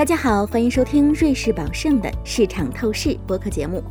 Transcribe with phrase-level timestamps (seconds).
[0.00, 3.84] 大家好，欢迎收听瑞士宝盛的市场透视播客节目。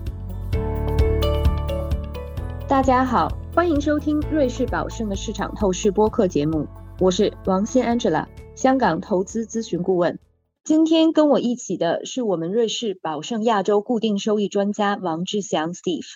[2.67, 6.67] 大家好，欢迎收听瑞士宝盛的市场透视播客节目，
[6.99, 8.25] 我是王欣 Angela，
[8.55, 10.17] 香港投资咨询顾问。
[10.63, 16.15] 今天跟我一起的是我们瑞士宝盛亚洲固定收益专家王志祥 Steve。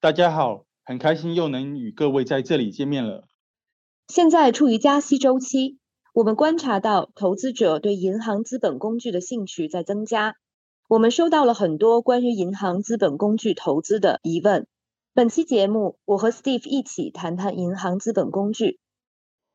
[0.00, 3.26] 大家好，很开心又能与各位在这里见面了。
[4.06, 5.78] 现在处于加息周期。
[6.16, 10.36] 我们观察到，投资者对银行资本工具的兴趣在增加。
[10.88, 14.66] 我们收到了很多关于银行资本工具投资的疑问。
[15.12, 18.78] 本期节目，我和 Steve 一起谈谈银行资本工具。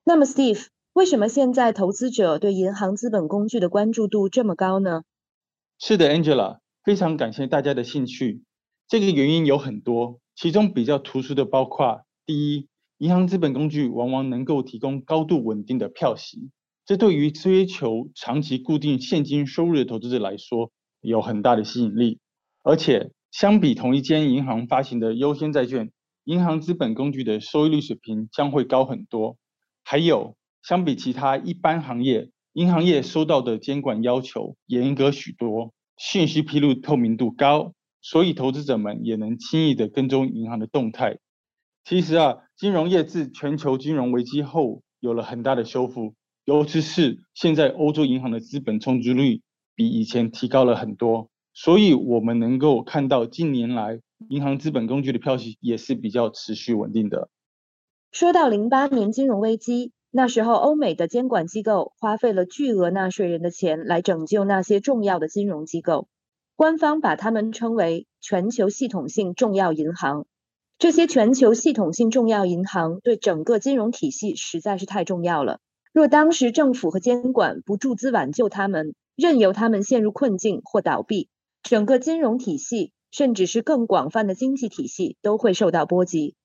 [0.03, 5.01] 那么，Steve，为什么现在投资者对银行资本工具的关注度这么高呢？
[5.79, 8.43] 是的，Angela，非常感谢大家的兴趣。
[8.87, 12.67] 这个原因有很多，其中比较突出的包括：第一，
[12.99, 16.51] 银行资本工具往往能够提供高度稳定的票息，
[16.85, 22.19] 这对于追求长期固定现金收入的投资者来说有很大的吸引力。
[22.63, 25.91] 而且，相比同一间银行发行的优先债券，
[26.25, 29.37] 银行资本工具的收益率水平将会高很多。
[29.83, 41.17] 还有，相比其他一般行业，银行业收到的监管要求严格许多，信息披露透明度高，所以投资者们也能轻易的跟踪银行的动态。
[41.83, 46.13] 其实啊，金融业自全球金融危机后有了很大的修复，
[46.51, 49.41] 尤其是现在欧洲银行的资本充足率
[49.73, 57.29] 比以前提高了很多，所以我们能够看到近年来银行资本工具的票息也是比较持续稳定的。
[58.11, 66.09] 说到零八年金融危机，那时候欧美的监管机构花费了巨额纳税人的钱来拯救那些重要的金融机构，
[66.57, 70.25] 官方把他们称为全球系统性重要银行。
[70.77, 75.61] 这些全球系统性重要银行对整个金融体系实在是太重要了。
[75.93, 81.29] 若当时政府和监管不注资挽救他们，任由他们陷入困境或倒闭，
[81.63, 86.35] 整个金融体系，甚至是更广泛的经济体系都会受到波及。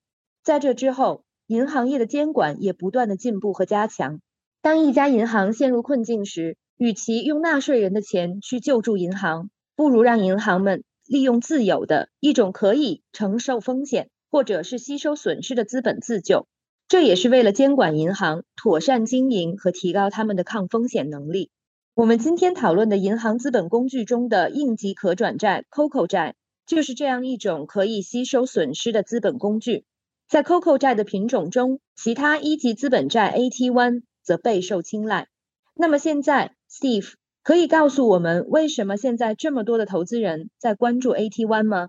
[0.42, 4.20] 在这之后，银行业的监管也不断的进步和加强。
[4.62, 14.08] 当一家银行陷入困境时，与其用纳税人的钱去救助银行，不如让银行们利用自有的一种可以承受风险。
[14.28, 16.46] 或者是吸收损失的资本自救，
[16.88, 21.50] 这也是为了监管银行妥善经营和提高他们的抗风险能力。
[21.94, 29.84] 我们今天讨论的银行资本工具中的应急可转债 （COCO 债）就是这样一种可以吸收损失的资本工具。
[30.28, 35.26] 在 COCO 债的品种中，其他一级资本债 AT1 则备受青睐。
[35.74, 41.88] 那么现在，Steve 可以告诉我们为什么现在这么多的投资人在关注 AT1 吗？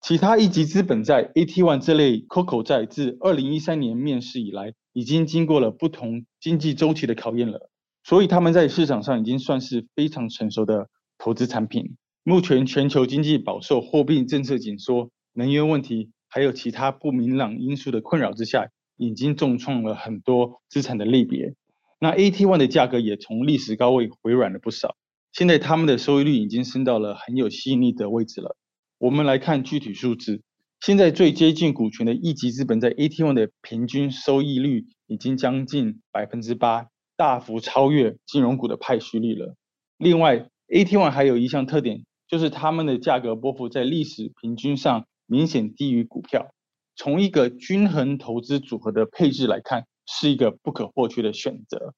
[0.00, 7.68] 其他一级资本债 AT1 这类 COCO 债，自2013年面世以来，已经经过了不同经济周期的考验了，
[8.04, 10.88] 所以他们在市场上已经算是非常成熟的
[11.18, 11.96] 投资产品。
[12.22, 21.54] 目前全球经济饱受货币政策紧缩、能源问题，还有其他不明朗因素的困扰之下，已经重创了很多资产的类别。
[22.00, 24.94] 那 AT1 的价格也从历史高位回软了不少，
[25.32, 28.56] 现在他们的收益率已经升到了很有吸引力的位置了。
[28.98, 30.42] 我们来看具体数字，
[30.80, 39.54] 现在最接近股权的一级资本在 AT1 的平均收益率已经将近百分之八，大幅超越金融股的派息率了。
[39.98, 46.52] 另外，AT1 还有一项特点，就是它们的价格波幅在历史平均上明显低于股票。
[46.96, 51.94] 从一个均衡投资组合的配置来看，是一个不可或缺的选择。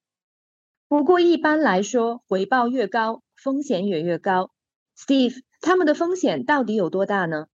[0.87, 4.51] 不过一般来说，回报越高，风险也越高。
[4.95, 5.41] Steve。
[5.61, 7.47] 他们的风险到底有多大呢？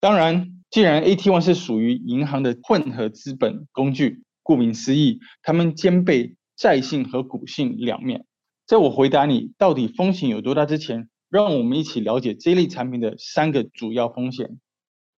[0.00, 8.26] 当然，既然 AT1 是属于银行的混合资本工具，顾名思义，它们兼备债性和股性两面。
[8.66, 14.58] 在我回答你到底风险有多大之前，让我们一起了解这类产品的三个主要风险。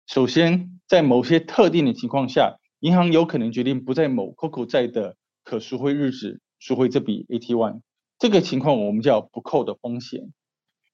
[0.05, 7.81] 首先，在某些特定的情况下，银行有可能决定不在某 COCO 债的可赎回日子赎回这笔 AT1，
[8.19, 10.31] 这个情况我们叫不扣的风险。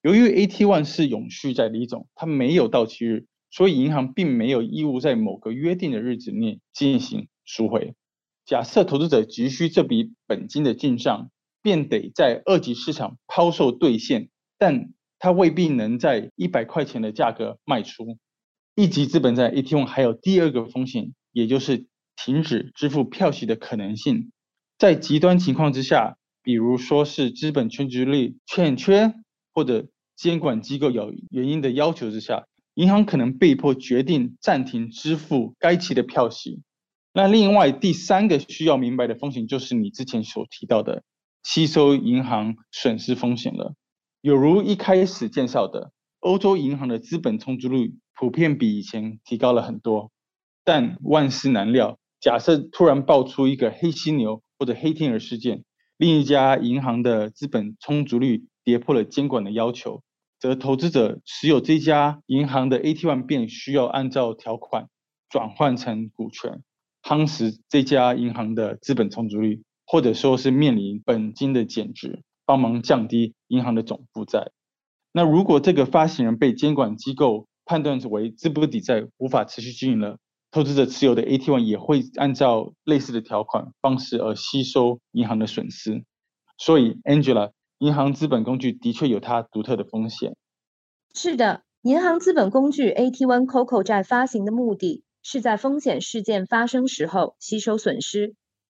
[0.01, 7.93] 由于 AT1 是永续债的一种，它没有到期日，所以银行并没有义务在某个约定的日子内进行赎回。
[8.45, 11.29] 假设投资者急需这笔本金的进账，
[11.61, 18.17] 便得在二级市场抛售兑现，但他未必能在一百块钱的价格卖出。
[18.73, 24.31] 一级资本债 AT1 还有第二个风险，也就是停止支付票息的可能性。
[24.79, 29.13] 在极端情况之下，比如说是资本充足率欠缺。
[29.53, 32.45] 或者监管机构有原因的要求之下，
[32.75, 36.61] 银行可能被迫决定暂停支付该期的票息。
[37.13, 41.03] 那另外第三个需要明白的风险，就是你之前所提到的
[41.43, 43.73] 吸收银行损失风险了。
[44.21, 50.11] 有如一开始介绍的，欧洲银行的资本充足率普遍比以前提高了很多。
[50.63, 55.63] 但万事难料，假设突然爆出一个黑犀牛或者黑天鹅事件，
[55.97, 60.03] 另一家银行的资本充足率跌破了监管的要求，
[60.39, 64.87] 则投资者持有这家银行的 AT1 便需要按照条款
[65.29, 66.63] 转换成股权，
[67.03, 72.23] 夯实这家银行的资本充足率，或者说是面临本金的减值。
[72.43, 74.51] 帮忙降低银行的总负债。
[75.13, 80.17] 那如果这个发行人被监管机构判断为资不抵债，无法持续经营了，
[80.49, 86.03] 投资者持有的 AT1 也会按照类似的条款方式而吸收银行的损失。
[86.57, 87.51] 所以，Angela，
[87.81, 90.35] 银行资本工具的确有它独特的风险。
[91.15, 98.35] 是的，银行资本工具 AT1 COCO 债发行的目的是在风险事件发生时候吸收损失。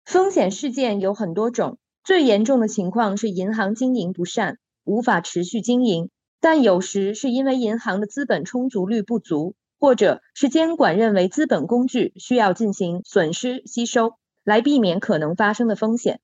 [0.06, 1.80] 风险事件有很多种。
[2.03, 6.09] 最严重的情况是银行经营不善，无法持续经营；
[6.39, 14.13] 但有时是因为银行的资本充足率不足，或者是监管认为资本工具需要进行损失吸收，
[14.44, 16.19] 来避免可能发生的风险。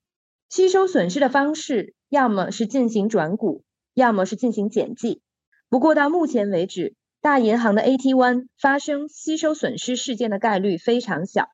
[0.48, 3.63] 吸收损失的方式，要么是进行转股，
[3.94, 5.21] 要么是进行减记。
[5.69, 11.48] 不过到目前为止，大银行的 AT1 发生吸收损失事件的概率非常小。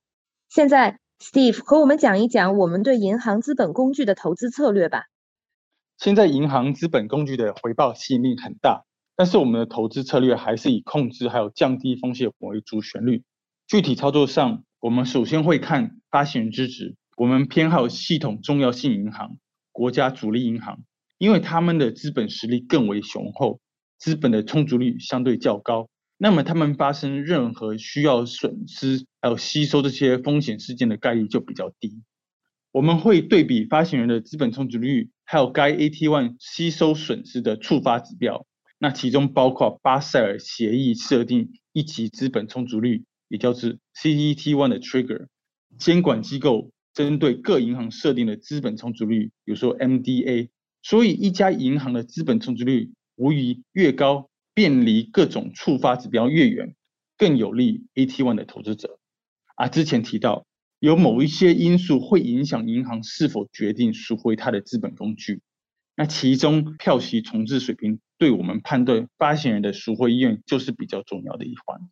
[0.49, 0.99] 现在。
[1.19, 5.05] Steve 和我们讲一讲我们对银行资本工具的投资策略吧。
[5.97, 8.83] 现在银行资本工具的回报吸引力很大，
[9.15, 13.23] 但是我们的投资策略还是以控制还有降低风险为主旋律。
[13.67, 19.37] 具体操作上，我们首先会看发行人资质，我们偏好系统重要性银行、
[19.73, 20.79] 国家主力银行，
[21.17, 23.59] 因为他们的资本实力更为雄厚，
[23.97, 25.89] 资本的充足率相对较高。
[26.17, 32.01] 那么，他们发生任何需要损失还有吸收这些风险事件的概率就比较低。
[32.71, 38.45] 我们会对比发行人的资本充足率，还有该 AT1 吸收损失的触发指标。
[38.79, 45.27] 那其中包括巴塞尔协议设定一级资本充足率，也叫做 CET1 的 trigger。
[45.77, 50.49] 监管机构针对各银行设定的资本充足率，比如说 MDA。
[50.81, 54.29] 所以，一家银行的资本充足率无疑越高。
[54.55, 56.75] 便离各种触发指标越远，
[57.17, 58.99] 更有利 AT1 的投资者。
[59.55, 60.45] 啊，之前提到
[60.77, 65.41] 有某一些因素会影响银行是否决定赎回它的资本工具，
[65.95, 71.89] 那其中票息重置水平对我们判断发行人的赎回意愿就是比较重要的一环。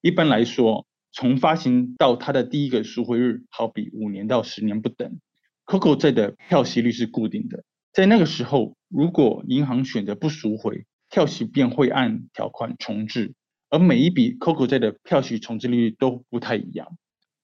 [0.00, 5.20] 一般来说，从发行到它的第一个赎回日，好比五年到十年不等
[5.64, 7.62] ，COCO 债的票息率是固定的，
[7.92, 13.34] 在那个时候，如果银行选择不赎回，票息便会按条款重置，
[13.70, 16.98] 而每一笔 COCO 债的票息重置利率都不太一样，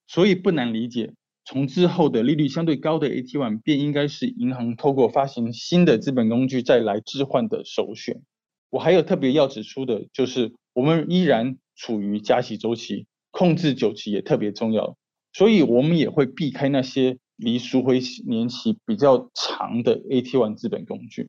[0.05, 1.13] 所以不难理解，
[1.45, 8.21] 重置后的利率相对高的 AT1 便应该是银行透过发行新的资本工具再来置换的首选。
[8.69, 13.07] 我还有特别要指出的就是，我们依然处于加息周期，
[13.41, 14.95] 控制久期也特别重要，
[15.33, 21.27] 所以我们也会避开那些离赎回年期比较长的 AT1 资本工具。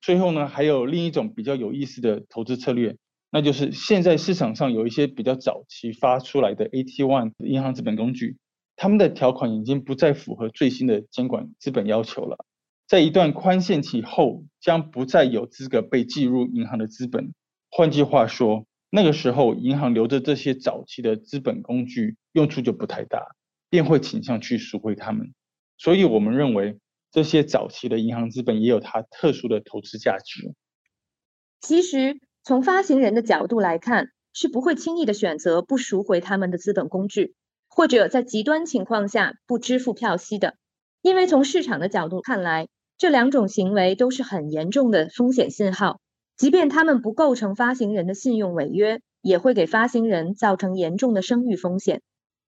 [0.00, 2.96] 最后呢，还有另一种比较有意思的投资策略，
[3.30, 8.38] 那就是现在市场上有一些比较早期发出来的 AT1 银行资本工具，
[8.74, 12.44] 他们的条款已经不再符合最新的监管资本要求了，
[12.88, 17.32] 在一段宽限期后，将不再有资格被计入银行的资本。
[17.70, 23.34] 换句话说，那个时候银行留着这些早期的资本工具用处就不太大，
[23.70, 25.32] 便会倾向去赎回他们。
[25.78, 26.78] 所以我们认为。
[27.14, 30.54] 这些早期的银行资本也有它特殊的投资价值。
[31.60, 37.34] 其实，从发行人的角度来看，是不会轻易的选择不赎回他们的资本工具，
[37.68, 40.56] 或者在极端情况下不支付票息的。
[41.02, 46.00] 因为从市场的角度看来，这两种行为都是很严重的风险信号。
[46.36, 52.02] 即便他们不构成发行人的信用违约，也会给发行人造成严重的声誉风险。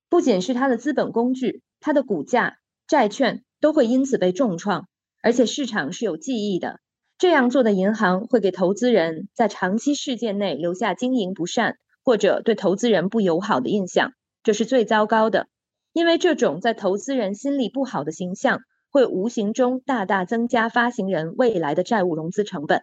[0.08, 3.42] 不仅是他的资本工具，他的股价、债券。
[3.60, 4.88] 都会因此被重创，
[5.22, 6.80] 而且市场是有记忆的。
[7.16, 14.12] 这样做的银行会给投资人在长期事件内留下经营不善或者对投资人不友好的印象，
[14.42, 15.46] 这是最糟糕的。
[15.94, 18.60] 因为这种在投资人心里不好的形象，
[18.90, 22.82] 会无形中大大增加发行人未来的债务融资成本。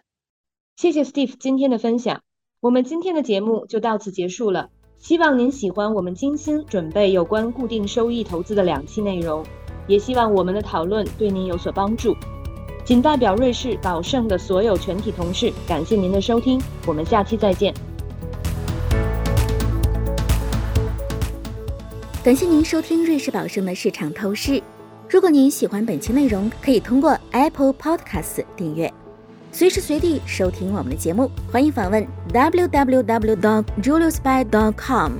[0.76, 2.22] 谢谢 Steve 今天的分享，
[2.60, 4.70] 我们今天的节目就到此结束了。
[4.98, 9.44] 希望您喜欢我们精心准备有关固定收益投资的两期内容。
[9.88, 12.16] 也希望我们的讨论对您有所帮助。
[12.84, 17.74] 仅代表瑞士宝盛的所有全体同事，感谢您的收听，我们下期再见。
[22.24, 24.62] 感谢您收听瑞士宝盛的市场透视。
[25.08, 29.01] 如果您喜欢本期内容，可以通过 Apple Podcast 订阅。
[29.54, 31.30] 随时随地收听我们的节目。
[31.52, 35.12] 欢迎访问 www.juliusby.com，